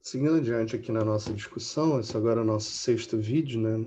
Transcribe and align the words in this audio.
seguindo 0.00 0.36
adiante 0.36 0.76
aqui 0.76 0.90
na 0.90 1.04
nossa 1.04 1.32
discussão, 1.32 2.00
esse 2.00 2.16
agora 2.16 2.40
é 2.40 2.42
o 2.42 2.46
nosso 2.46 2.70
sexto 2.70 3.18
vídeo, 3.18 3.60
né? 3.60 3.86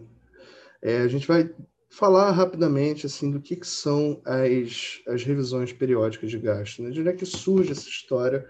É, 0.81 0.97
a 0.97 1.07
gente 1.07 1.27
vai 1.27 1.53
falar 1.89 2.31
rapidamente 2.31 3.05
assim 3.05 3.31
do 3.31 3.39
que, 3.39 3.55
que 3.55 3.67
são 3.67 4.21
as, 4.25 5.01
as 5.07 5.23
revisões 5.23 5.71
periódicas 5.71 6.31
de 6.31 6.39
gasto, 6.39 6.81
né? 6.81 6.89
De 6.89 6.99
onde 6.99 7.09
é 7.09 7.13
que 7.13 7.25
surge 7.25 7.71
essa 7.71 7.87
história 7.87 8.47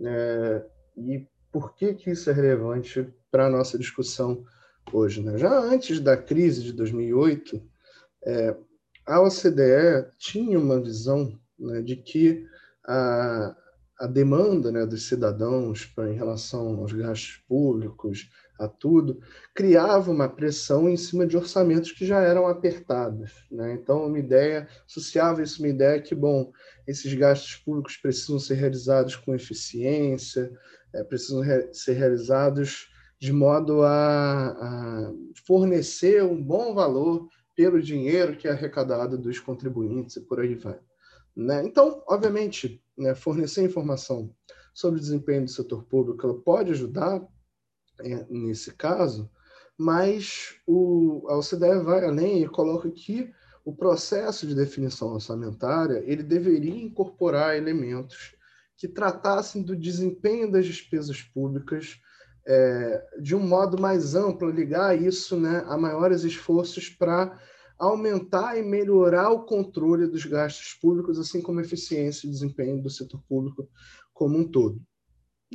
é, 0.00 0.64
e 0.96 1.26
por 1.52 1.74
que, 1.74 1.94
que 1.94 2.10
isso 2.10 2.28
é 2.30 2.32
relevante 2.32 3.08
para 3.30 3.46
a 3.46 3.50
nossa 3.50 3.78
discussão 3.78 4.44
hoje. 4.92 5.22
Né? 5.22 5.38
Já 5.38 5.58
antes 5.58 6.00
da 6.00 6.16
crise 6.16 6.62
de 6.62 6.72
2008, 6.72 7.62
é, 8.24 8.56
a 9.06 9.20
OCDE 9.20 10.10
tinha 10.18 10.58
uma 10.58 10.80
visão 10.80 11.38
né, 11.58 11.82
de 11.82 11.96
que 11.96 12.46
a, 12.86 13.56
a 13.98 14.06
demanda 14.06 14.70
né, 14.70 14.86
dos 14.86 15.08
cidadãos 15.08 15.84
pra, 15.84 16.10
em 16.10 16.14
relação 16.14 16.80
aos 16.80 16.92
gastos 16.92 17.42
públicos, 17.48 18.30
a 18.58 18.66
tudo, 18.66 19.20
criava 19.54 20.10
uma 20.10 20.28
pressão 20.28 20.88
em 20.88 20.96
cima 20.96 21.26
de 21.26 21.36
orçamentos 21.36 21.92
que 21.92 22.04
já 22.04 22.20
eram 22.20 22.46
apertados. 22.46 23.46
Né? 23.50 23.74
Então, 23.74 24.06
uma 24.06 24.18
ideia, 24.18 24.68
associava 24.86 25.42
isso 25.42 25.62
uma 25.62 25.68
ideia 25.68 26.00
que, 26.00 26.14
bom, 26.14 26.52
esses 26.86 27.12
gastos 27.14 27.56
públicos 27.56 27.96
precisam 27.96 28.38
ser 28.38 28.54
realizados 28.54 29.14
com 29.16 29.34
eficiência, 29.34 30.50
é, 30.94 31.04
precisam 31.04 31.40
re 31.40 31.72
ser 31.72 31.94
realizados 31.94 32.88
de 33.20 33.32
modo 33.32 33.82
a, 33.82 34.48
a 34.48 35.12
fornecer 35.46 36.22
um 36.22 36.40
bom 36.40 36.74
valor 36.74 37.28
pelo 37.54 37.82
dinheiro 37.82 38.36
que 38.36 38.46
é 38.46 38.52
arrecadado 38.52 39.18
dos 39.18 39.40
contribuintes 39.40 40.16
e 40.16 40.20
por 40.20 40.40
aí 40.40 40.54
vai. 40.54 40.78
Né? 41.38 41.64
Então, 41.64 42.02
obviamente, 42.08 42.82
né, 42.96 43.14
fornecer 43.14 43.62
informação 43.62 44.34
sobre 44.74 44.98
o 44.98 45.00
desempenho 45.00 45.44
do 45.44 45.50
setor 45.50 45.84
público 45.84 46.34
pode 46.42 46.72
ajudar 46.72 47.24
é, 48.00 48.26
nesse 48.28 48.72
caso, 48.74 49.30
mas 49.78 50.56
o, 50.66 51.24
a 51.28 51.38
OCDE 51.38 51.84
vai 51.84 52.04
além 52.04 52.42
e 52.42 52.48
coloca 52.48 52.90
que 52.90 53.32
o 53.64 53.72
processo 53.72 54.48
de 54.48 54.54
definição 54.54 55.12
orçamentária 55.12 56.02
ele 56.04 56.24
deveria 56.24 56.82
incorporar 56.82 57.56
elementos 57.56 58.34
que 58.76 58.88
tratassem 58.88 59.62
do 59.62 59.76
desempenho 59.76 60.50
das 60.50 60.66
despesas 60.66 61.22
públicas 61.22 62.00
é, 62.44 63.06
de 63.20 63.36
um 63.36 63.46
modo 63.46 63.80
mais 63.80 64.16
amplo, 64.16 64.50
ligar 64.50 65.00
isso 65.00 65.38
né, 65.38 65.62
a 65.68 65.78
maiores 65.78 66.24
esforços 66.24 66.88
para 66.88 67.38
aumentar 67.78 68.58
e 68.58 68.62
melhorar 68.62 69.30
o 69.30 69.44
controle 69.44 70.06
dos 70.06 70.24
gastos 70.24 70.74
públicos, 70.74 71.18
assim 71.18 71.40
como 71.40 71.60
a 71.60 71.62
eficiência 71.62 72.26
e 72.26 72.30
desempenho 72.30 72.82
do 72.82 72.90
setor 72.90 73.22
público 73.28 73.68
como 74.12 74.36
um 74.36 74.44
todo. 74.44 74.80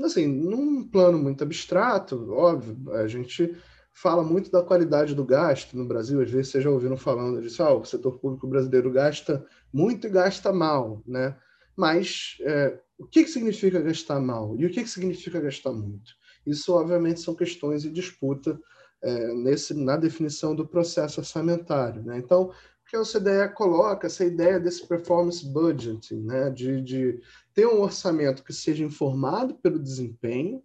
Assim, 0.02 0.26
num 0.26 0.88
plano 0.88 1.20
muito 1.20 1.44
abstrato, 1.44 2.32
óbvio, 2.32 2.92
a 2.94 3.08
gente 3.08 3.56
fala 3.94 4.24
muito 4.24 4.50
da 4.50 4.64
qualidade 4.64 5.14
do 5.14 5.24
gasto 5.24 5.78
no 5.78 5.86
Brasil, 5.86 6.20
às 6.22 6.32
vezes 6.32 6.52
vocês 6.52 6.64
já 6.64 6.70
ouviram 6.70 6.98
falando 6.98 7.42
disso, 7.42 7.62
ah, 7.62 7.76
o 7.76 7.86
setor 7.86 8.18
público 8.18 8.48
brasileiro 8.48 8.92
gasta 8.92 9.46
muito 9.72 10.08
e 10.08 10.10
gasta 10.10 10.52
mal, 10.52 11.04
né? 11.06 11.38
Mas 11.76 12.38
é, 12.42 12.80
o 12.98 13.06
que, 13.06 13.24
que 13.24 13.30
significa 13.30 13.82
gastar 13.82 14.20
mal 14.20 14.56
e 14.58 14.66
o 14.66 14.70
que, 14.70 14.82
que 14.82 14.90
significa 14.90 15.40
gastar 15.40 15.74
muito? 15.74 16.14
Isso, 16.46 16.74
obviamente, 16.74 17.22
são 17.22 17.36
questões 17.36 17.84
de 17.84 17.90
disputa 17.90 18.60
é, 19.04 19.34
nesse, 19.34 19.74
na 19.74 19.98
definição 19.98 20.56
do 20.56 20.66
processo 20.66 21.20
orçamentário. 21.20 22.02
Né? 22.04 22.18
Então, 22.18 22.52
que 22.88 22.96
a 22.96 23.02
OCDE 23.02 23.54
coloca 23.56 24.08
essa 24.08 24.24
ideia 24.24 24.60
desse 24.60 24.88
performance 24.88 25.46
budgeting, 25.46 26.22
né? 26.22 26.50
de, 26.50 26.82
de 26.82 27.20
ter 27.54 27.68
um 27.68 27.82
orçamento 27.82 28.44
que 28.44 28.54
seja 28.54 28.84
informado 28.84 29.56
pelo 29.56 29.80
desempenho. 29.80 30.62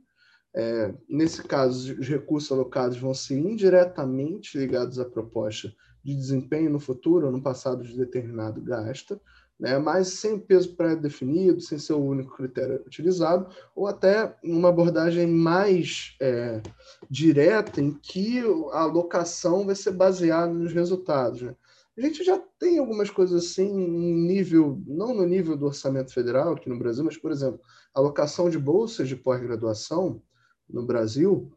É, 0.55 0.95
nesse 1.09 1.43
caso, 1.43 1.99
os 1.99 2.09
recursos 2.09 2.51
alocados 2.51 2.99
vão 2.99 3.13
ser 3.13 3.39
indiretamente 3.39 4.57
ligados 4.57 4.99
à 4.99 5.05
proposta 5.05 5.73
de 6.03 6.15
desempenho 6.15 6.71
no 6.71 6.81
futuro 6.81 7.27
ou 7.27 7.33
no 7.33 7.43
passado 7.43 7.83
de 7.83 7.97
determinado 7.97 8.61
gasto 8.63 9.21
né, 9.59 9.77
mas 9.79 10.09
sem 10.09 10.39
peso 10.39 10.77
pré-definido, 10.77 11.61
sem 11.61 11.79
ser 11.79 11.95
o 11.95 12.05
único 12.05 12.37
critério 12.37 12.83
utilizado, 12.87 13.49
ou 13.75 13.87
até 13.87 14.37
uma 14.45 14.69
abordagem 14.69 15.27
mais 15.27 16.17
é, 16.21 16.63
direta 17.11 17.81
em 17.81 17.93
que 17.93 18.41
a 18.73 18.83
alocação 18.83 19.67
vai 19.67 19.75
ser 19.75 19.93
baseada 19.93 20.53
nos 20.53 20.73
resultados. 20.73 21.43
Né? 21.43 21.57
A 21.97 22.01
gente 22.01 22.23
já 22.23 22.39
tem 22.61 22.79
algumas 22.79 23.11
coisas 23.11 23.45
assim 23.45 23.69
nível, 23.69 24.81
não 24.87 25.13
no 25.13 25.27
nível 25.27 25.57
do 25.57 25.67
orçamento 25.67 26.13
federal 26.15 26.53
aqui 26.53 26.69
no 26.69 26.79
Brasil, 26.79 27.03
mas, 27.03 27.17
por 27.17 27.33
exemplo, 27.33 27.61
alocação 27.93 28.49
de 28.49 28.59
bolsas 28.59 29.09
de 29.09 29.17
pós-graduação 29.17 30.23
no 30.71 30.87
Brasil, 30.87 31.53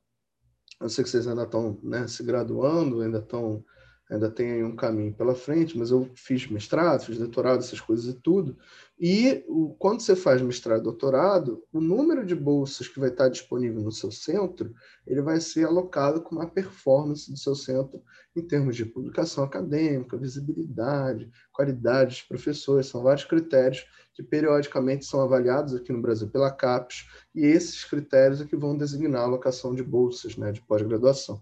eu 0.79 0.89
sei 0.89 1.03
que 1.03 1.09
vocês 1.11 1.27
ainda 1.27 1.43
estão 1.43 1.77
né, 1.83 2.07
se 2.07 2.23
graduando, 2.23 3.01
ainda 3.01 3.19
estão 3.19 3.63
ainda 4.11 4.29
tem 4.29 4.61
um 4.61 4.75
caminho 4.75 5.13
pela 5.13 5.33
frente, 5.33 5.77
mas 5.77 5.89
eu 5.89 6.11
fiz 6.15 6.45
mestrado, 6.47 7.05
fiz 7.05 7.17
doutorado, 7.17 7.59
essas 7.59 7.79
coisas 7.79 8.13
e 8.13 8.13
tudo. 8.13 8.57
E 8.99 9.43
o, 9.47 9.73
quando 9.79 10.01
você 10.01 10.17
faz 10.17 10.41
mestrado 10.41 10.81
e 10.81 10.83
doutorado, 10.83 11.63
o 11.71 11.79
número 11.79 12.25
de 12.25 12.35
bolsas 12.35 12.89
que 12.89 12.99
vai 12.99 13.09
estar 13.09 13.29
disponível 13.29 13.81
no 13.81 13.91
seu 13.91 14.11
centro, 14.11 14.73
ele 15.07 15.21
vai 15.21 15.39
ser 15.39 15.65
alocado 15.65 16.21
com 16.21 16.35
uma 16.35 16.45
performance 16.45 17.31
do 17.31 17.37
seu 17.37 17.55
centro 17.55 18.03
em 18.35 18.41
termos 18.41 18.75
de 18.75 18.85
publicação 18.85 19.45
acadêmica, 19.45 20.17
visibilidade, 20.17 21.31
qualidade 21.53 22.09
dos 22.09 22.21
professores, 22.23 22.87
são 22.87 23.01
vários 23.01 23.23
critérios 23.23 23.85
que 24.13 24.21
periodicamente 24.21 25.05
são 25.05 25.21
avaliados 25.21 25.73
aqui 25.73 25.93
no 25.93 26.01
Brasil 26.01 26.27
pela 26.27 26.51
CAPES, 26.51 27.07
e 27.33 27.45
esses 27.45 27.85
critérios 27.85 28.41
é 28.41 28.45
que 28.45 28.57
vão 28.57 28.77
designar 28.77 29.21
a 29.21 29.25
alocação 29.25 29.73
de 29.73 29.81
bolsas 29.81 30.35
né, 30.35 30.51
de 30.51 30.61
pós-graduação. 30.61 31.41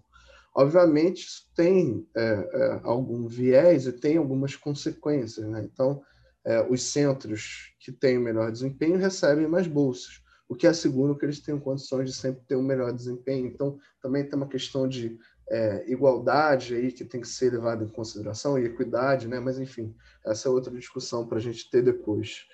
Obviamente, 0.60 1.26
isso 1.26 1.50
tem 1.56 2.06
é, 2.14 2.22
é, 2.22 2.80
algum 2.82 3.26
viés 3.26 3.86
e 3.86 3.92
tem 3.92 4.18
algumas 4.18 4.54
consequências. 4.54 5.46
Né? 5.48 5.66
Então, 5.72 6.02
é, 6.44 6.60
os 6.68 6.82
centros 6.82 7.72
que 7.80 7.90
têm 7.90 8.18
o 8.18 8.20
melhor 8.20 8.52
desempenho 8.52 8.98
recebem 8.98 9.48
mais 9.48 9.66
bolsas, 9.66 10.22
o 10.46 10.54
que 10.54 10.66
assegura 10.66 11.18
que 11.18 11.24
eles 11.24 11.40
tenham 11.40 11.58
condições 11.58 12.10
de 12.10 12.14
sempre 12.14 12.42
ter 12.46 12.56
um 12.56 12.62
melhor 12.62 12.92
desempenho. 12.92 13.46
Então, 13.46 13.78
também 14.02 14.22
tem 14.22 14.36
uma 14.36 14.48
questão 14.48 14.86
de 14.86 15.18
é, 15.48 15.90
igualdade 15.90 16.74
aí 16.74 16.92
que 16.92 17.06
tem 17.06 17.22
que 17.22 17.28
ser 17.28 17.52
levada 17.52 17.82
em 17.82 17.88
consideração 17.88 18.58
e 18.58 18.66
equidade, 18.66 19.28
né? 19.28 19.40
Mas 19.40 19.58
enfim, 19.58 19.96
essa 20.26 20.46
é 20.46 20.50
outra 20.50 20.76
discussão 20.76 21.26
para 21.26 21.38
a 21.38 21.40
gente 21.40 21.70
ter 21.70 21.82
depois. 21.82 22.44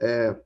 É, 0.00 0.36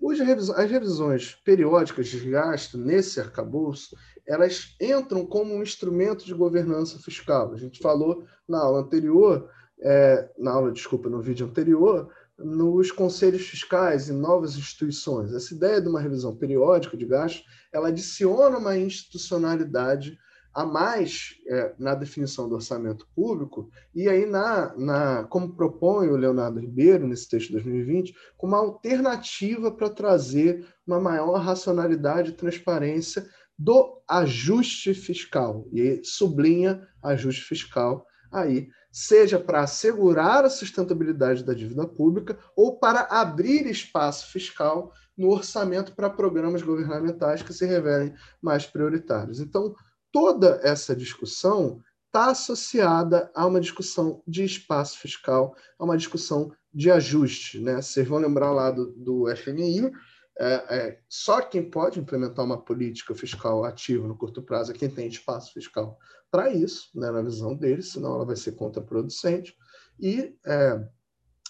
Hoje, 0.00 0.22
as 0.22 0.70
revisões 0.70 1.34
periódicas 1.44 2.08
de 2.08 2.30
gasto 2.30 2.76
nesse 2.76 3.20
arcabouço, 3.20 3.96
elas 4.26 4.74
entram 4.80 5.24
como 5.24 5.54
um 5.54 5.62
instrumento 5.62 6.24
de 6.24 6.34
governança 6.34 6.98
fiscal. 6.98 7.52
A 7.52 7.56
gente 7.56 7.80
falou 7.80 8.24
na 8.48 8.58
aula 8.58 8.80
anterior, 8.80 9.48
é, 9.80 10.28
na 10.38 10.52
aula, 10.52 10.72
desculpa, 10.72 11.08
no 11.08 11.20
vídeo 11.20 11.46
anterior, 11.46 12.10
nos 12.38 12.90
conselhos 12.90 13.46
fiscais 13.46 14.08
e 14.08 14.12
novas 14.12 14.56
instituições. 14.56 15.32
Essa 15.32 15.54
ideia 15.54 15.80
de 15.80 15.88
uma 15.88 16.00
revisão 16.00 16.34
periódica 16.34 16.96
de 16.96 17.06
gastos, 17.06 17.44
ela 17.72 17.88
adiciona 17.88 18.58
uma 18.58 18.76
institucionalidade 18.76 20.18
a 20.54 20.64
mais 20.64 21.34
é, 21.48 21.74
na 21.78 21.94
definição 21.94 22.48
do 22.48 22.54
orçamento 22.54 23.08
público, 23.14 23.68
e 23.94 24.08
aí, 24.08 24.24
na, 24.24 24.74
na, 24.76 25.24
como 25.24 25.54
propõe 25.54 26.08
o 26.08 26.16
Leonardo 26.16 26.60
Ribeiro, 26.60 27.06
nesse 27.06 27.28
texto 27.28 27.48
de 27.48 27.54
2020, 27.54 28.14
como 28.36 28.54
uma 28.54 28.62
alternativa 28.62 29.72
para 29.72 29.90
trazer 29.90 30.66
uma 30.86 31.00
maior 31.00 31.38
racionalidade 31.38 32.30
e 32.30 32.34
transparência 32.34 33.26
do 33.58 34.00
ajuste 34.08 34.94
fiscal, 34.94 35.66
e 35.72 36.00
sublinha 36.04 36.86
ajuste 37.02 37.42
fiscal 37.42 38.06
aí, 38.30 38.68
seja 38.90 39.38
para 39.38 39.62
assegurar 39.62 40.44
a 40.44 40.50
sustentabilidade 40.50 41.44
da 41.44 41.54
dívida 41.54 41.86
pública 41.86 42.38
ou 42.56 42.78
para 42.78 43.00
abrir 43.10 43.66
espaço 43.66 44.30
fiscal 44.30 44.92
no 45.16 45.30
orçamento 45.30 45.94
para 45.94 46.10
programas 46.10 46.62
governamentais 46.62 47.42
que 47.42 47.52
se 47.52 47.64
revelem 47.64 48.12
mais 48.42 48.66
prioritários. 48.66 49.40
Então, 49.40 49.74
toda 50.14 50.60
essa 50.62 50.94
discussão 50.94 51.82
está 52.06 52.30
associada 52.30 53.32
a 53.34 53.44
uma 53.44 53.60
discussão 53.60 54.22
de 54.24 54.44
espaço 54.44 54.96
fiscal, 55.00 55.56
a 55.76 55.84
uma 55.84 55.96
discussão 55.96 56.52
de 56.72 56.88
ajuste. 56.88 57.58
Né? 57.58 57.82
Vocês 57.82 58.06
vão 58.06 58.20
lembrar 58.20 58.52
lá 58.52 58.70
do, 58.70 58.92
do 58.92 59.36
FMI, 59.36 59.90
é, 60.38 60.54
é, 60.68 61.00
só 61.08 61.40
quem 61.40 61.68
pode 61.68 61.98
implementar 61.98 62.44
uma 62.44 62.60
política 62.64 63.12
fiscal 63.12 63.64
ativa 63.64 64.06
no 64.06 64.16
curto 64.16 64.40
prazo 64.40 64.70
é 64.70 64.74
quem 64.74 64.88
tem 64.88 65.08
espaço 65.08 65.52
fiscal 65.52 65.98
para 66.30 66.52
isso, 66.52 66.90
né, 66.94 67.10
na 67.10 67.22
visão 67.22 67.56
deles, 67.56 67.92
senão 67.92 68.14
ela 68.14 68.24
vai 68.24 68.36
ser 68.36 68.52
contraproducente. 68.52 69.56
E 69.98 70.36
é, 70.46 70.88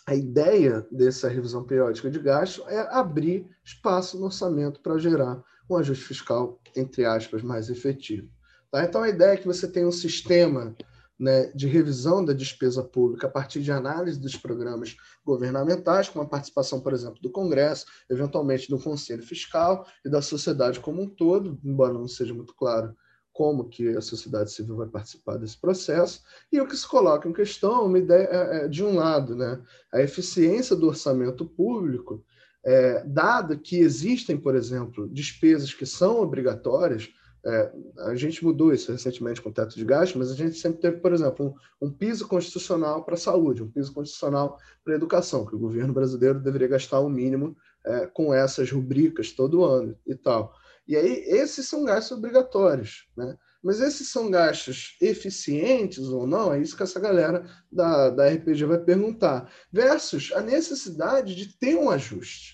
a 0.07 0.15
ideia 0.15 0.87
dessa 0.91 1.29
revisão 1.29 1.65
periódica 1.65 2.11
de 2.11 2.19
gasto 2.19 2.67
é 2.69 2.81
abrir 2.95 3.47
espaço 3.63 4.19
no 4.19 4.27
orçamento 4.27 4.81
para 4.81 4.99
gerar 4.99 5.43
um 5.69 5.77
ajuste 5.77 6.05
fiscal, 6.05 6.61
entre 6.75 7.05
aspas, 7.05 7.43
mais 7.43 7.69
efetivo. 7.69 8.34
Tá? 8.75 8.83
Então, 8.83 9.05
a 9.05 9.09
ideia 9.09 9.35
é 9.35 9.37
que 9.37 9.47
você 9.47 9.69
tem 9.69 9.87
um 9.87 9.93
sistema 9.93 10.75
né, 11.17 11.47
de 11.55 11.69
revisão 11.69 12.25
da 12.25 12.33
despesa 12.33 12.83
pública 12.83 13.29
a 13.29 13.31
partir 13.31 13.63
de 13.63 13.71
análise 13.71 14.19
dos 14.19 14.37
programas 14.37 14.97
governamentais, 15.25 16.09
com 16.09 16.21
a 16.21 16.27
participação, 16.27 16.81
por 16.81 16.93
exemplo, 16.93 17.23
do 17.23 17.31
Congresso, 17.31 17.87
eventualmente 18.11 18.69
do 18.69 18.77
Conselho 18.77 19.23
Fiscal 19.23 19.87
e 20.05 20.11
da 20.11 20.21
sociedade 20.21 20.81
como 20.81 21.01
um 21.01 21.09
todo, 21.09 21.57
embora 21.65 21.93
não 21.93 22.09
seja 22.09 22.35
muito 22.35 22.53
claro 22.53 22.93
como 23.33 23.69
que 23.69 23.91
a 23.91 24.01
sociedade 24.01 24.51
civil 24.51 24.75
vai 24.75 24.89
participar 24.89 25.37
desse 25.37 25.61
processo, 25.61 26.23
e 26.51 26.61
o 26.61 26.67
que 26.67 26.77
se 26.77 26.89
coloca 26.89 27.29
em 27.29 27.33
questão 27.33 27.87
uma 27.87 27.99
ideia 28.01 28.27
é, 28.29 28.57
é, 28.65 28.69
de 28.69 28.83
um 28.83 28.97
lado, 28.97 29.37
né, 29.37 29.63
a 29.93 30.01
eficiência 30.01 30.75
do 30.75 30.89
orçamento 30.89 31.47
público, 31.47 32.25
é, 32.65 33.05
dado 33.07 33.57
que 33.57 33.77
existem, 33.77 34.37
por 34.37 34.57
exemplo, 34.57 35.09
despesas 35.09 35.73
que 35.73 35.87
são 35.87 36.21
obrigatórias, 36.21 37.09
é, 37.47 37.73
a 37.99 38.15
gente 38.15 38.43
mudou 38.43 38.73
isso 38.73 38.91
recentemente 38.91 39.43
com 39.43 39.51
o 39.51 39.53
teto 39.53 39.77
de 39.77 39.85
gastos, 39.85 40.17
mas 40.17 40.31
a 40.31 40.35
gente 40.35 40.57
sempre 40.57 40.81
teve, 40.81 40.97
por 40.99 41.13
exemplo, 41.13 41.55
um, 41.81 41.87
um 41.87 41.91
piso 41.93 42.27
constitucional 42.27 43.05
para 43.05 43.15
a 43.15 43.19
saúde, 43.19 43.63
um 43.63 43.71
piso 43.71 43.93
constitucional 43.93 44.59
para 44.83 44.95
a 44.95 44.97
educação, 44.97 45.45
que 45.45 45.55
o 45.55 45.59
governo 45.59 45.93
brasileiro 45.93 46.41
deveria 46.41 46.69
gastar 46.69 47.01
o 47.01 47.11
mínimo 47.11 47.55
é, 47.85 48.07
com 48.07 48.33
essas 48.33 48.71
rubricas 48.71 49.33
todo 49.33 49.65
ano 49.65 49.95
e 50.07 50.15
tal. 50.15 50.55
E 50.89 50.97
aí, 50.97 51.25
esses 51.27 51.69
são 51.69 51.85
gastos 51.85 52.17
obrigatórios, 52.17 53.07
né? 53.17 53.37
Mas 53.63 53.81
esses 53.81 54.09
são 54.09 54.31
gastos 54.31 54.95
eficientes 55.01 56.05
ou 56.09 56.27
não? 56.27 56.53
É 56.53 56.61
isso 56.61 56.77
que 56.77 56.83
essa 56.83 57.01
galera 57.01 57.47
da, 57.73 58.11
da 58.11 58.29
RPG 58.29 58.65
vai 58.67 58.79
perguntar. 58.79 59.51
Versus 59.73 60.33
a 60.35 60.43
necessidade 60.43 61.35
de 61.35 61.59
ter 61.59 61.75
um 61.75 61.89
ajuste. 61.89 62.54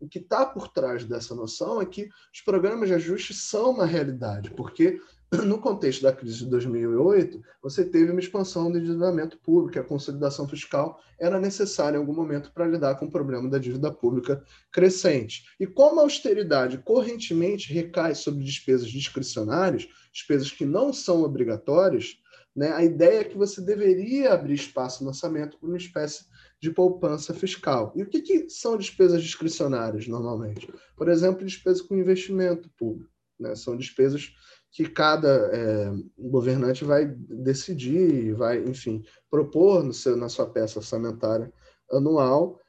O 0.00 0.08
que 0.08 0.18
está 0.18 0.44
por 0.44 0.68
trás 0.68 1.04
dessa 1.04 1.34
noção 1.34 1.80
é 1.80 1.86
que 1.86 2.08
os 2.32 2.40
programas 2.40 2.88
de 2.88 2.94
ajuste 2.94 3.32
são 3.32 3.70
uma 3.70 3.86
realidade, 3.86 4.50
porque 4.50 5.00
no 5.44 5.58
contexto 5.58 6.02
da 6.02 6.12
crise 6.12 6.38
de 6.38 6.46
2008, 6.46 7.42
você 7.60 7.84
teve 7.84 8.12
uma 8.12 8.20
expansão 8.20 8.70
do 8.70 8.78
endividamento 8.78 9.36
público, 9.38 9.78
a 9.78 9.82
consolidação 9.82 10.46
fiscal 10.46 11.00
era 11.18 11.40
necessária 11.40 11.96
em 11.96 12.00
algum 12.00 12.14
momento 12.14 12.52
para 12.52 12.66
lidar 12.66 12.94
com 12.96 13.06
o 13.06 13.10
problema 13.10 13.48
da 13.48 13.58
dívida 13.58 13.90
pública 13.90 14.42
crescente. 14.70 15.44
E 15.58 15.66
como 15.66 15.98
a 15.98 16.04
austeridade 16.04 16.78
correntemente 16.78 17.72
recai 17.72 18.14
sobre 18.14 18.44
despesas 18.44 18.88
discricionárias, 18.88 19.88
despesas 20.12 20.52
que 20.52 20.64
não 20.64 20.92
são 20.92 21.22
obrigatórias, 21.22 22.18
né, 22.54 22.72
a 22.72 22.84
ideia 22.84 23.20
é 23.20 23.24
que 23.24 23.36
você 23.36 23.60
deveria 23.60 24.32
abrir 24.32 24.54
espaço 24.54 25.02
no 25.02 25.10
orçamento 25.10 25.58
para 25.58 25.68
uma 25.68 25.76
espécie 25.76 26.24
de 26.66 26.72
poupança 26.72 27.32
fiscal. 27.32 27.92
E 27.94 28.02
o 28.02 28.06
que, 28.06 28.20
que 28.20 28.50
são 28.50 28.76
despesas 28.76 29.22
discricionárias, 29.22 30.08
normalmente? 30.08 30.68
Por 30.96 31.08
exemplo, 31.08 31.46
despesas 31.46 31.80
com 31.80 31.96
investimento 31.96 32.68
público. 32.76 33.12
Né? 33.38 33.54
São 33.54 33.76
despesas 33.76 34.32
que 34.72 34.88
cada 34.88 35.28
é, 35.52 35.92
governante 36.18 36.84
vai 36.84 37.06
decidir, 37.06 38.34
vai, 38.34 38.58
enfim, 38.64 39.04
propor 39.30 39.94
seu, 39.94 40.16
na 40.16 40.28
sua 40.28 40.46
peça 40.46 40.80
orçamentária 40.80 41.52
anual. 41.90 42.60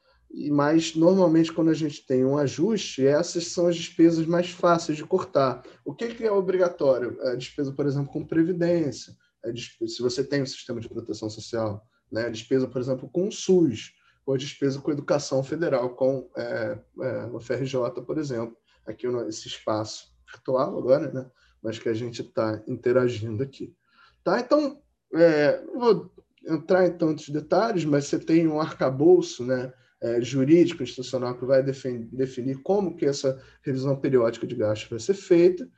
Mas 0.52 0.94
normalmente 0.94 1.52
quando 1.52 1.70
a 1.70 1.74
gente 1.74 2.06
tem 2.06 2.24
um 2.24 2.38
ajuste, 2.38 3.04
essas 3.04 3.48
são 3.48 3.66
as 3.66 3.76
despesas 3.76 4.26
mais 4.26 4.50
fáceis 4.50 4.96
de 4.96 5.04
cortar. 5.04 5.64
O 5.84 5.92
que, 5.92 6.14
que 6.14 6.24
é 6.24 6.30
obrigatório? 6.30 7.18
A 7.22 7.34
despesa, 7.34 7.72
por 7.72 7.86
exemplo, 7.86 8.12
com 8.12 8.24
previdência. 8.24 9.12
Despesa, 9.52 9.94
se 9.94 10.02
você 10.02 10.22
tem 10.22 10.42
um 10.42 10.46
sistema 10.46 10.80
de 10.80 10.88
proteção 10.88 11.28
social, 11.28 11.82
né? 12.10 12.26
A 12.26 12.30
despesa, 12.30 12.66
por 12.66 12.80
exemplo, 12.80 13.08
com 13.08 13.28
o 13.28 13.32
SUS, 13.32 13.94
ou 14.26 14.34
a 14.34 14.38
despesa 14.38 14.80
com 14.80 14.90
a 14.90 14.94
educação 14.94 15.42
federal, 15.42 15.90
com 15.90 16.28
é, 16.36 16.78
é, 17.00 17.26
o 17.32 17.40
FRJ, 17.40 17.74
por 18.06 18.18
exemplo, 18.18 18.56
aqui 18.86 19.08
nesse 19.08 19.48
espaço 19.48 20.12
virtual 20.26 20.78
agora, 20.78 21.10
né? 21.10 21.26
mas 21.62 21.78
que 21.78 21.88
a 21.88 21.94
gente 21.94 22.22
está 22.22 22.62
interagindo 22.66 23.42
aqui. 23.42 23.74
Tá? 24.22 24.38
Então, 24.40 24.80
é, 25.14 25.62
não 25.62 25.80
vou 25.80 26.12
entrar 26.46 26.86
em 26.86 26.96
tantos 26.96 27.28
detalhes, 27.30 27.84
mas 27.84 28.06
você 28.06 28.18
tem 28.18 28.46
um 28.46 28.60
arcabouço 28.60 29.44
né, 29.44 29.72
é, 30.00 30.20
jurídico 30.20 30.82
institucional 30.82 31.36
que 31.36 31.44
vai 31.44 31.62
definir 31.62 32.62
como 32.62 32.96
que 32.96 33.06
essa 33.06 33.42
revisão 33.62 33.98
periódica 33.98 34.46
de 34.46 34.54
gastos 34.54 34.90
vai 34.90 34.98
ser 35.00 35.14
feita 35.14 35.68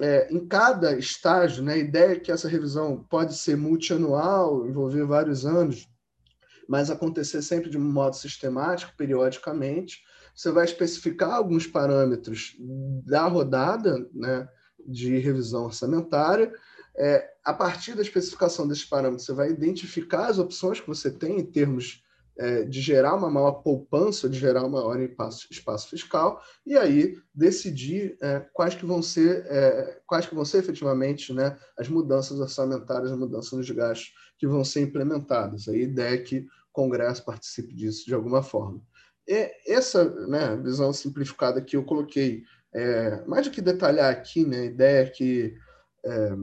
é, 0.00 0.32
em 0.32 0.46
cada 0.46 0.96
estágio, 0.96 1.62
né, 1.62 1.74
a 1.74 1.78
ideia 1.78 2.12
é 2.12 2.20
que 2.20 2.32
essa 2.32 2.48
revisão 2.48 3.04
pode 3.08 3.36
ser 3.36 3.56
multianual, 3.56 4.66
envolver 4.66 5.04
vários 5.04 5.44
anos, 5.44 5.88
mas 6.68 6.90
acontecer 6.90 7.42
sempre 7.42 7.70
de 7.70 7.78
um 7.78 7.92
modo 7.92 8.16
sistemático, 8.16 8.92
periodicamente. 8.96 10.02
Você 10.34 10.50
vai 10.50 10.64
especificar 10.64 11.34
alguns 11.34 11.66
parâmetros 11.66 12.56
da 13.04 13.26
rodada 13.26 14.08
né, 14.12 14.48
de 14.86 15.18
revisão 15.18 15.64
orçamentária. 15.64 16.52
É, 16.96 17.28
a 17.44 17.52
partir 17.52 17.94
da 17.94 18.02
especificação 18.02 18.66
desses 18.66 18.84
parâmetros, 18.84 19.26
você 19.26 19.32
vai 19.32 19.50
identificar 19.50 20.26
as 20.26 20.38
opções 20.38 20.80
que 20.80 20.86
você 20.86 21.10
tem 21.10 21.38
em 21.40 21.44
termos 21.44 22.03
é, 22.36 22.64
de 22.64 22.80
gerar 22.80 23.14
uma 23.14 23.30
maior 23.30 23.62
poupança, 23.62 24.28
de 24.28 24.38
gerar 24.38 24.64
um 24.64 24.70
maior 24.70 25.00
espaço, 25.00 25.46
espaço 25.50 25.88
fiscal, 25.88 26.42
e 26.66 26.76
aí 26.76 27.16
decidir 27.34 28.16
é, 28.20 28.40
quais 28.52 28.74
que 28.74 28.84
vão 28.84 29.00
ser, 29.02 29.46
é, 29.46 30.00
quais 30.06 30.26
que 30.26 30.34
vão 30.34 30.44
ser 30.44 30.58
efetivamente 30.58 31.32
né, 31.32 31.56
as 31.78 31.88
mudanças 31.88 32.38
orçamentárias, 32.40 33.12
as 33.12 33.18
mudanças 33.18 33.52
nos 33.52 33.70
gastos 33.70 34.12
que 34.38 34.46
vão 34.46 34.64
ser 34.64 34.80
implementadas. 34.80 35.68
A 35.68 35.76
ideia 35.76 36.14
é 36.14 36.18
que 36.18 36.38
o 36.38 36.46
Congresso 36.72 37.24
participe 37.24 37.74
disso 37.74 38.04
de 38.06 38.14
alguma 38.14 38.42
forma. 38.42 38.80
E 39.26 39.50
essa 39.66 40.04
né, 40.26 40.56
visão 40.56 40.92
simplificada 40.92 41.62
que 41.62 41.76
eu 41.76 41.84
coloquei, 41.84 42.42
é, 42.74 43.24
mais 43.26 43.46
do 43.46 43.52
que 43.52 43.60
detalhar 43.60 44.12
aqui, 44.12 44.44
né, 44.44 44.60
a 44.60 44.64
ideia 44.64 45.02
é 45.02 45.06
que 45.06 45.54
é, 46.04 46.36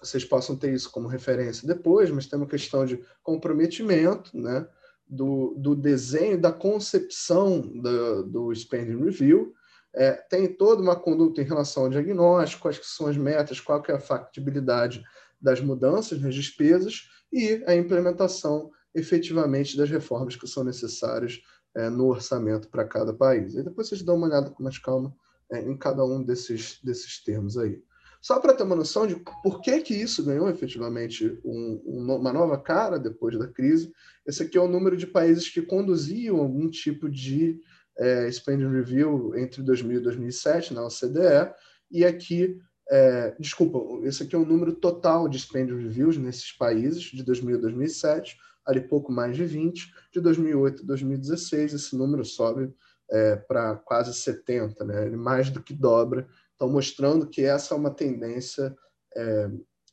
vocês 0.00 0.24
possam 0.24 0.56
ter 0.56 0.72
isso 0.72 0.90
como 0.90 1.08
referência 1.08 1.66
depois, 1.66 2.10
mas 2.10 2.26
tem 2.26 2.38
uma 2.38 2.46
questão 2.46 2.84
de 2.84 3.02
comprometimento, 3.22 4.36
né? 4.38 4.66
Do, 5.08 5.54
do 5.56 5.74
desenho, 5.74 6.40
da 6.40 6.52
concepção 6.52 7.60
do, 7.60 8.22
do 8.24 8.52
spending 8.54 9.02
review, 9.02 9.54
é, 9.94 10.12
tem 10.12 10.46
toda 10.52 10.82
uma 10.82 10.96
conduta 10.96 11.40
em 11.40 11.44
relação 11.44 11.84
ao 11.84 11.90
diagnóstico, 11.90 12.62
quais 12.62 12.80
são 12.82 13.06
as 13.06 13.16
metas, 13.16 13.60
qual 13.60 13.82
é 13.88 13.92
a 13.92 14.00
factibilidade 14.00 15.02
das 15.40 15.60
mudanças 15.60 16.20
nas 16.20 16.34
despesas 16.34 17.08
e 17.32 17.62
a 17.66 17.74
implementação 17.74 18.70
efetivamente 18.94 19.76
das 19.76 19.90
reformas 19.90 20.36
que 20.36 20.46
são 20.46 20.64
necessárias 20.64 21.40
é, 21.74 21.88
no 21.88 22.06
orçamento 22.06 22.68
para 22.68 22.84
cada 22.84 23.12
país. 23.12 23.54
E 23.54 23.62
depois 23.62 23.88
vocês 23.88 24.02
dão 24.02 24.16
uma 24.16 24.26
olhada 24.26 24.50
com 24.50 24.62
mais 24.62 24.78
calma 24.78 25.14
é, 25.50 25.60
em 25.60 25.76
cada 25.76 26.04
um 26.04 26.22
desses, 26.22 26.80
desses 26.82 27.22
termos 27.22 27.56
aí. 27.56 27.82
Só 28.20 28.40
para 28.40 28.52
ter 28.52 28.64
uma 28.64 28.76
noção 28.76 29.06
de 29.06 29.16
por 29.42 29.60
que, 29.60 29.80
que 29.80 29.94
isso 29.94 30.24
ganhou 30.24 30.50
efetivamente 30.50 31.38
um, 31.44 31.82
um, 31.86 32.16
uma 32.16 32.32
nova 32.32 32.58
cara 32.58 32.98
depois 32.98 33.38
da 33.38 33.46
crise, 33.46 33.92
esse 34.26 34.42
aqui 34.42 34.58
é 34.58 34.60
o 34.60 34.68
número 34.68 34.96
de 34.96 35.06
países 35.06 35.48
que 35.48 35.62
conduziam 35.62 36.38
algum 36.38 36.68
tipo 36.68 37.08
de 37.08 37.60
é, 37.96 38.30
spending 38.30 38.70
review 38.70 39.36
entre 39.36 39.62
2000 39.62 39.98
e 39.98 40.02
2007 40.02 40.74
na 40.74 40.84
OCDE, 40.84 41.52
e 41.90 42.04
aqui, 42.04 42.58
é, 42.90 43.34
desculpa, 43.38 44.06
esse 44.06 44.22
aqui 44.24 44.34
é 44.34 44.38
o 44.38 44.46
número 44.46 44.74
total 44.74 45.28
de 45.28 45.38
spending 45.38 45.76
reviews 45.76 46.16
nesses 46.16 46.52
países 46.52 47.02
de 47.04 47.22
2000 47.22 47.56
a 47.56 47.60
2007, 47.60 48.36
ali 48.66 48.80
pouco 48.80 49.10
mais 49.10 49.36
de 49.36 49.44
20, 49.44 49.92
de 50.12 50.20
2008 50.20 50.82
a 50.82 50.86
2016 50.86 51.72
esse 51.72 51.96
número 51.96 52.24
sobe 52.24 52.74
é, 53.10 53.36
para 53.36 53.76
quase 53.76 54.12
70, 54.12 54.84
né? 54.84 55.06
Ele 55.06 55.16
mais 55.16 55.48
do 55.48 55.62
que 55.62 55.72
dobra 55.72 56.28
estão 56.58 56.68
mostrando 56.68 57.28
que 57.28 57.42
essa 57.42 57.72
é 57.72 57.76
uma 57.76 57.90
tendência 57.90 58.76
é, 59.16 59.50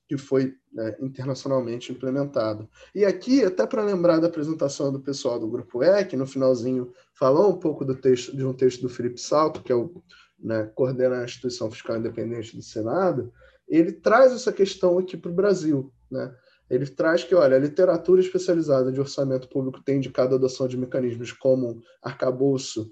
que 0.07 0.17
foi 0.17 0.53
né, 0.73 0.95
internacionalmente 0.99 1.91
implementada. 1.91 2.67
E 2.93 3.05
aqui, 3.05 3.43
até 3.43 3.65
para 3.67 3.83
lembrar 3.83 4.19
da 4.19 4.27
apresentação 4.27 4.91
do 4.91 4.99
pessoal 4.99 5.39
do 5.39 5.47
Grupo 5.47 5.83
E, 5.83 6.03
que 6.05 6.17
no 6.17 6.25
finalzinho 6.25 6.91
falou 7.13 7.51
um 7.51 7.59
pouco 7.59 7.85
do 7.85 7.95
texto, 7.95 8.35
de 8.35 8.43
um 8.43 8.53
texto 8.53 8.81
do 8.81 8.89
Felipe 8.89 9.19
Salto, 9.19 9.63
que 9.63 9.71
é 9.71 9.75
o 9.75 10.03
né, 10.39 10.69
coordena 10.75 11.21
a 11.21 11.23
Instituição 11.23 11.71
Fiscal 11.71 11.97
Independente 11.97 12.55
do 12.55 12.61
Senado, 12.61 13.31
ele 13.67 13.91
traz 13.91 14.33
essa 14.33 14.51
questão 14.51 14.97
aqui 14.97 15.15
para 15.15 15.31
o 15.31 15.35
Brasil. 15.35 15.91
Né? 16.11 16.35
Ele 16.69 16.85
traz 16.87 17.23
que, 17.23 17.33
olha, 17.33 17.55
a 17.55 17.59
literatura 17.59 18.21
especializada 18.21 18.91
de 18.91 18.99
orçamento 18.99 19.47
público 19.47 19.83
tem 19.83 19.97
indicado 19.97 20.33
a 20.33 20.37
adoção 20.37 20.67
de 20.67 20.77
mecanismos 20.77 21.31
como 21.31 21.81
arcabouço 22.01 22.89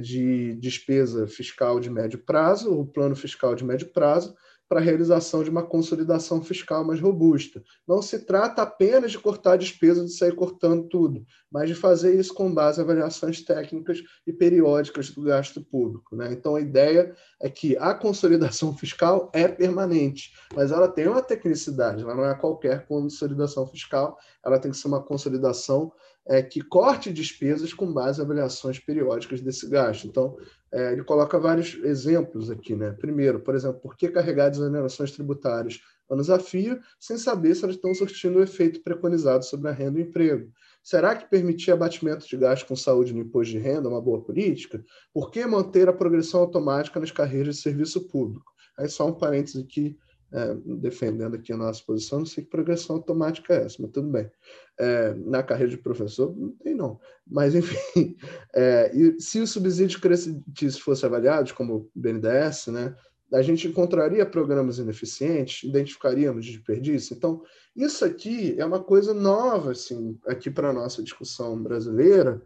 de 0.00 0.54
despesa 0.56 1.26
fiscal 1.26 1.80
de 1.80 1.90
médio 1.90 2.18
prazo, 2.18 2.72
o 2.72 2.86
plano 2.86 3.16
fiscal 3.16 3.54
de 3.54 3.64
médio 3.64 3.88
prazo, 3.88 4.34
para 4.70 4.78
a 4.78 4.82
realização 4.82 5.42
de 5.42 5.50
uma 5.50 5.64
consolidação 5.64 6.40
fiscal 6.40 6.84
mais 6.84 7.00
robusta. 7.00 7.60
Não 7.88 8.00
se 8.00 8.20
trata 8.20 8.62
apenas 8.62 9.10
de 9.10 9.18
cortar 9.18 9.56
despesa, 9.56 10.04
de 10.04 10.12
sair 10.12 10.32
cortando 10.32 10.86
tudo, 10.88 11.26
mas 11.50 11.68
de 11.68 11.74
fazer 11.74 12.14
isso 12.14 12.32
com 12.32 12.54
base 12.54 12.78
em 12.78 12.84
avaliações 12.84 13.42
técnicas 13.42 14.00
e 14.24 14.32
periódicas 14.32 15.10
do 15.10 15.22
gasto 15.22 15.60
público. 15.60 16.14
Né? 16.14 16.32
Então, 16.32 16.54
a 16.54 16.60
ideia 16.60 17.12
é 17.40 17.50
que 17.50 17.76
a 17.78 17.92
consolidação 17.92 18.72
fiscal 18.78 19.28
é 19.34 19.48
permanente, 19.48 20.32
mas 20.54 20.70
ela 20.70 20.86
tem 20.86 21.08
uma 21.08 21.20
tecnicidade, 21.20 22.04
ela 22.04 22.14
não 22.14 22.24
é 22.24 22.34
qualquer 22.36 22.86
consolidação 22.86 23.66
fiscal, 23.66 24.16
ela 24.44 24.60
tem 24.60 24.70
que 24.70 24.76
ser 24.76 24.86
uma 24.86 25.02
consolidação 25.02 25.90
é, 26.28 26.42
que 26.42 26.60
corte 26.60 27.12
despesas 27.12 27.72
com 27.72 27.92
base 27.92 28.20
em 28.20 28.24
avaliações 28.24 28.78
periódicas 28.78 29.40
desse 29.40 29.68
gasto. 29.68 30.06
Então, 30.06 30.36
é, 30.72 30.92
ele 30.92 31.02
coloca 31.04 31.38
vários 31.38 31.74
exemplos 31.82 32.50
aqui. 32.50 32.74
Né? 32.74 32.92
Primeiro, 32.92 33.40
por 33.40 33.54
exemplo, 33.54 33.80
por 33.80 33.96
que 33.96 34.08
carregar 34.08 34.50
desonerações 34.50 35.10
tributárias 35.12 35.80
um 36.14 36.16
desafio, 36.16 36.80
sem 36.98 37.16
saber 37.16 37.54
se 37.54 37.62
elas 37.62 37.76
estão 37.76 37.94
surtindo 37.94 38.38
o 38.38 38.42
efeito 38.42 38.82
preconizado 38.82 39.44
sobre 39.44 39.70
a 39.70 39.72
renda 39.72 39.98
e 39.98 40.02
o 40.02 40.06
emprego. 40.06 40.50
Será 40.82 41.14
que 41.14 41.28
permitir 41.28 41.70
abatimento 41.70 42.26
de 42.26 42.36
gastos 42.36 42.68
com 42.68 42.74
saúde 42.74 43.12
no 43.12 43.20
imposto 43.20 43.52
de 43.52 43.58
renda 43.58 43.86
é 43.86 43.90
uma 43.90 44.00
boa 44.00 44.20
política? 44.22 44.82
Por 45.12 45.30
que 45.30 45.44
manter 45.46 45.88
a 45.88 45.92
progressão 45.92 46.40
automática 46.40 46.98
nas 46.98 47.12
carreiras 47.12 47.56
de 47.56 47.62
serviço 47.62 48.08
público? 48.08 48.50
Aí 48.76 48.88
só 48.88 49.06
um 49.06 49.14
parênteses 49.14 49.62
aqui, 49.62 49.96
é, 50.32 50.54
defendendo 50.78 51.34
aqui 51.34 51.52
a 51.52 51.56
nossa 51.56 51.82
posição, 51.84 52.20
não 52.20 52.26
sei 52.26 52.44
que 52.44 52.50
progressão 52.50 52.96
automática 52.96 53.54
é 53.54 53.64
essa, 53.64 53.76
mas 53.80 53.90
tudo 53.90 54.08
bem. 54.08 54.30
É, 54.78 55.14
na 55.14 55.42
carreira 55.42 55.70
de 55.70 55.78
professor, 55.78 56.34
não 56.36 56.52
tem 56.52 56.74
não. 56.74 57.00
Mas, 57.26 57.54
enfim, 57.56 58.16
é, 58.54 58.90
e 58.94 59.20
se 59.20 59.40
os 59.40 59.50
subsídios 59.50 60.00
creditícios 60.00 60.78
fossem 60.78 61.08
avaliados, 61.08 61.52
como 61.52 61.74
o 61.74 61.90
BNDES, 61.94 62.68
né, 62.68 62.94
a 63.32 63.42
gente 63.42 63.68
encontraria 63.68 64.26
programas 64.26 64.78
ineficientes, 64.78 65.68
identificaríamos 65.68 66.44
desperdício. 66.44 67.14
Então, 67.14 67.42
isso 67.76 68.04
aqui 68.04 68.54
é 68.58 68.64
uma 68.64 68.82
coisa 68.82 69.14
nova, 69.14 69.70
assim, 69.72 70.18
aqui 70.26 70.50
para 70.50 70.70
a 70.70 70.72
nossa 70.72 71.02
discussão 71.02 71.60
brasileira, 71.62 72.42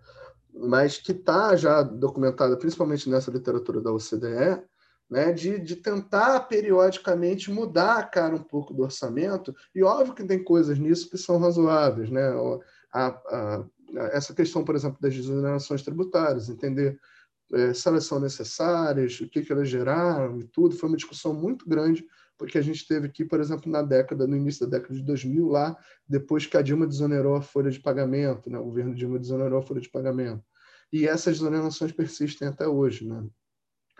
mas 0.53 0.99
que 0.99 1.13
está 1.13 1.57
já 1.57 1.83
documentada, 1.83 2.57
principalmente 2.57 3.09
nessa 3.09 3.31
literatura 3.31 3.81
da 3.81 3.93
OCDE, 3.93 4.63
né, 5.11 5.33
de, 5.33 5.59
de 5.59 5.77
tentar 5.77 6.41
periodicamente 6.41 7.51
mudar 7.51 7.99
a 7.99 8.03
cara 8.03 8.35
um 8.35 8.43
pouco 8.43 8.73
do 8.73 8.83
orçamento, 8.83 9.55
e 9.75 9.83
óbvio 9.83 10.15
que 10.15 10.25
tem 10.25 10.43
coisas 10.43 10.79
nisso 10.79 11.11
que 11.11 11.19
são 11.19 11.39
razoáveis, 11.39 12.11
né? 12.11 12.23
A, 12.93 13.09
a, 13.09 13.65
essa 14.13 14.35
questão, 14.35 14.65
por 14.65 14.75
exemplo, 14.75 14.99
das 15.01 15.15
desonerações 15.15 15.83
tributárias, 15.83 16.49
entender 16.49 16.99
é, 17.53 17.73
se 17.75 17.87
elas 17.87 18.05
são 18.07 18.19
necessárias, 18.19 19.21
o 19.21 19.29
que, 19.29 19.43
que 19.43 19.53
elas 19.53 19.69
geraram 19.69 20.41
e 20.41 20.45
tudo, 20.45 20.77
foi 20.77 20.89
uma 20.89 20.97
discussão 20.97 21.33
muito 21.33 21.69
grande, 21.69 22.05
porque 22.37 22.59
a 22.59 22.63
gente 22.63 22.87
teve 22.87 23.07
aqui, 23.07 23.25
por 23.25 23.41
exemplo, 23.41 23.71
na 23.71 23.83
década, 23.83 24.27
no 24.27 24.37
início 24.37 24.67
da 24.67 24.79
década 24.79 24.95
de 24.95 25.03
2000, 25.03 25.49
lá, 25.49 25.77
depois 26.09 26.47
que 26.47 26.57
a 26.57 26.63
Dilma 26.63 26.87
desonerou 26.87 27.37
a 27.37 27.43
folha 27.43 27.71
de 27.71 27.81
pagamento, 27.81 28.51
né? 28.51 28.59
o 28.59 28.65
governo 28.65 28.95
Dilma 28.95 29.19
desonerou 29.19 29.59
a 29.59 29.63
folha 29.63 29.81
de 29.81 29.91
pagamento. 29.91 30.43
E 30.93 31.07
essas 31.07 31.39
desonerações 31.39 31.93
persistem 31.93 32.49
até 32.49 32.67
hoje, 32.67 33.07
né? 33.07 33.25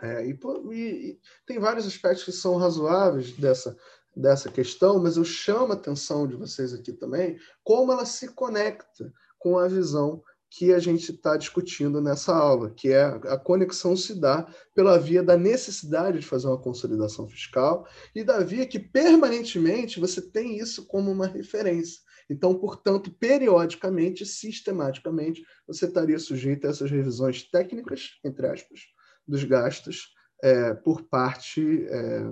É, 0.01 0.27
e, 0.27 0.37
e, 0.73 1.19
tem 1.45 1.59
vários 1.59 1.87
aspectos 1.87 2.23
que 2.25 2.31
são 2.31 2.57
razoáveis 2.57 3.31
dessa, 3.31 3.77
dessa 4.15 4.51
questão, 4.51 5.01
mas 5.01 5.17
eu 5.17 5.23
chamo 5.23 5.71
a 5.71 5.75
atenção 5.75 6.27
de 6.27 6.35
vocês 6.35 6.73
aqui 6.73 6.91
também 6.91 7.39
como 7.63 7.91
ela 7.91 8.05
se 8.05 8.27
conecta 8.29 9.13
com 9.39 9.57
a 9.57 9.67
visão 9.67 10.21
que 10.49 10.73
a 10.73 10.79
gente 10.79 11.11
está 11.11 11.35
discutindo 11.35 11.99
nessa 12.01 12.33
aula, 12.33 12.71
que 12.71 12.89
é 12.89 13.03
a 13.03 13.37
conexão 13.37 13.95
se 13.95 14.17
dá 14.17 14.47
pela 14.73 14.97
via 14.97 15.21
da 15.21 15.35
necessidade 15.35 16.19
de 16.19 16.25
fazer 16.25 16.47
uma 16.47 16.61
consolidação 16.61 17.27
fiscal 17.27 17.85
e 18.13 18.23
da 18.23 18.39
via 18.39 18.65
que 18.65 18.79
permanentemente 18.79 19.99
você 19.99 20.21
tem 20.21 20.57
isso 20.57 20.85
como 20.85 21.11
uma 21.11 21.27
referência. 21.27 21.99
Então, 22.29 22.55
portanto, 22.55 23.11
periodicamente, 23.11 24.25
sistematicamente, 24.25 25.43
você 25.67 25.85
estaria 25.85 26.17
sujeito 26.17 26.65
a 26.65 26.69
essas 26.69 26.89
revisões 26.89 27.43
técnicas, 27.43 28.11
entre 28.23 28.47
aspas, 28.47 28.79
dos 29.27 29.43
gastos 29.43 30.13
é, 30.41 30.73
por 30.73 31.03
parte 31.03 31.85
é, 31.87 32.31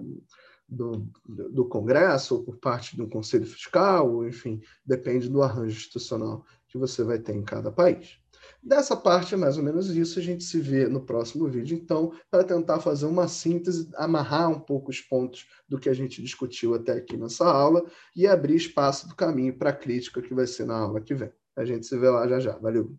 do, 0.67 1.07
do 1.25 1.65
Congresso 1.65 2.35
ou 2.35 2.43
por 2.43 2.57
parte 2.57 2.97
do 2.97 3.07
Conselho 3.07 3.45
Fiscal, 3.45 4.11
ou, 4.11 4.27
enfim, 4.27 4.61
depende 4.85 5.29
do 5.29 5.41
arranjo 5.41 5.75
institucional 5.75 6.45
que 6.67 6.77
você 6.77 7.03
vai 7.03 7.19
ter 7.19 7.35
em 7.35 7.43
cada 7.43 7.71
país. 7.71 8.17
Dessa 8.61 8.95
parte 8.95 9.33
é 9.33 9.37
mais 9.37 9.57
ou 9.57 9.63
menos 9.63 9.89
isso, 9.89 10.19
a 10.19 10.21
gente 10.21 10.43
se 10.43 10.59
vê 10.59 10.87
no 10.87 11.01
próximo 11.01 11.47
vídeo, 11.47 11.77
então, 11.77 12.13
para 12.29 12.43
tentar 12.43 12.79
fazer 12.79 13.05
uma 13.05 13.27
síntese, 13.27 13.89
amarrar 13.95 14.49
um 14.49 14.59
pouco 14.59 14.89
os 14.89 14.99
pontos 14.99 15.47
do 15.67 15.79
que 15.79 15.89
a 15.89 15.93
gente 15.93 16.21
discutiu 16.21 16.73
até 16.73 16.93
aqui 16.93 17.15
nessa 17.15 17.45
aula 17.45 17.85
e 18.15 18.27
abrir 18.27 18.55
espaço 18.55 19.07
do 19.07 19.15
caminho 19.15 19.57
para 19.57 19.69
a 19.69 19.75
crítica 19.75 20.21
que 20.21 20.33
vai 20.33 20.47
ser 20.47 20.65
na 20.65 20.77
aula 20.77 21.01
que 21.01 21.13
vem. 21.13 21.31
A 21.55 21.63
gente 21.65 21.85
se 21.85 21.97
vê 21.97 22.09
lá 22.09 22.27
já 22.27 22.39
já. 22.39 22.57
Valeu! 22.57 22.97